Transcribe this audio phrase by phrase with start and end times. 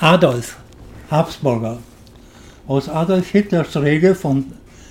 [0.00, 0.58] Adolf
[1.10, 1.78] Habsburger
[2.68, 4.44] aus Adolf Hitlers Rede von,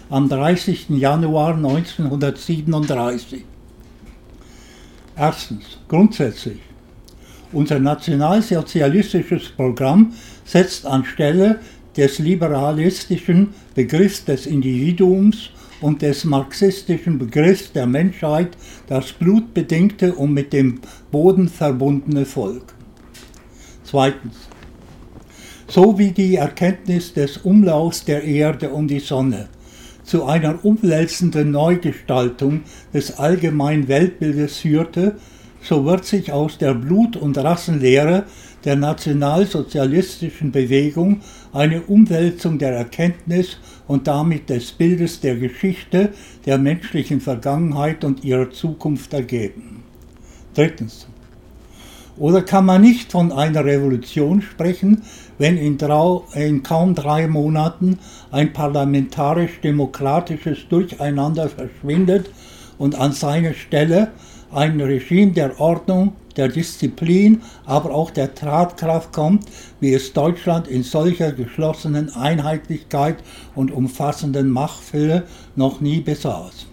[0.10, 0.90] am 30.
[0.90, 3.46] Januar 1937.
[5.16, 6.60] Erstens, grundsätzlich.
[7.54, 10.12] Unser nationalsozialistisches Programm
[10.44, 11.62] setzt anstelle
[11.96, 20.52] des liberalistischen Begriffs des Individuums und des marxistischen Begriffs der Menschheit das blutbedingte und mit
[20.52, 20.82] dem
[21.12, 22.74] Boden verbundene Volk.
[23.86, 24.47] Zweitens.
[25.70, 29.50] So wie die Erkenntnis des Umlaufs der Erde um die Sonne
[30.04, 32.62] zu einer umwälzenden Neugestaltung
[32.94, 35.18] des allgemeinen Weltbildes führte,
[35.62, 38.24] so wird sich aus der Blut- und Rassenlehre
[38.64, 41.20] der nationalsozialistischen Bewegung
[41.52, 43.58] eine Umwälzung der Erkenntnis
[43.88, 46.14] und damit des Bildes der Geschichte,
[46.46, 49.84] der menschlichen Vergangenheit und ihrer Zukunft ergeben.
[50.54, 51.08] Drittens.
[52.18, 55.04] Oder kann man nicht von einer Revolution sprechen,
[55.38, 55.78] wenn in,
[56.34, 58.00] in kaum drei Monaten
[58.32, 62.32] ein parlamentarisch-demokratisches Durcheinander verschwindet
[62.80, 64.08] und an seine Stelle
[64.52, 69.46] ein Regime der Ordnung, der Disziplin, aber auch der Tatkraft kommt,
[69.80, 73.18] wie es Deutschland in solcher geschlossenen Einheitlichkeit
[73.56, 75.24] und umfassenden Machtfülle
[75.56, 76.68] noch nie besaß.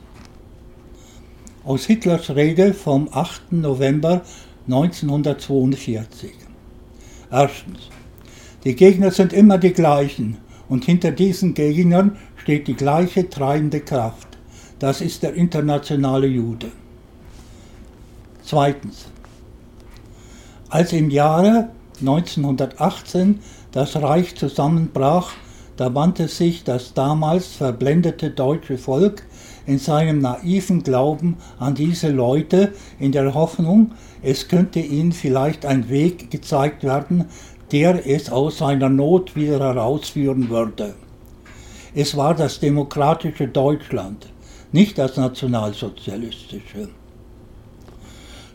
[1.64, 3.52] Aus Hitlers Rede vom 8.
[3.52, 4.22] November
[4.66, 6.32] 1942.
[7.30, 7.90] Erstens.
[8.64, 14.28] Die Gegner sind immer die gleichen und hinter diesen Gegnern steht die gleiche treibende Kraft.
[14.78, 16.68] Das ist der internationale Jude.
[18.42, 19.06] Zweitens.
[20.68, 21.70] Als im Jahre
[22.00, 23.40] 1918
[23.72, 25.32] das Reich zusammenbrach,
[25.76, 29.24] da wandte sich das damals verblendete deutsche Volk
[29.66, 35.88] in seinem naiven Glauben an diese Leute in der Hoffnung, es könnte ihnen vielleicht ein
[35.88, 37.26] Weg gezeigt werden,
[37.72, 40.94] der es aus seiner Not wieder herausführen würde.
[41.94, 44.26] Es war das demokratische Deutschland,
[44.72, 46.88] nicht das nationalsozialistische.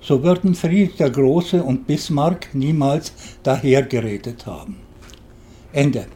[0.02, 3.14] So würden Friedrich der Große und Bismarck niemals
[3.44, 4.78] dahergeredet haben.
[5.72, 6.08] Ende.